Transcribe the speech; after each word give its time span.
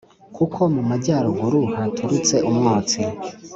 kuko 0.35 0.59
mu 0.73 0.81
majyaruguru 0.89 1.61
haturutse 1.75 2.35
umwotsi, 2.49 2.99